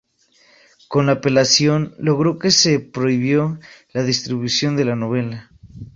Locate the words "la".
1.05-1.11, 3.93-4.01, 4.85-4.95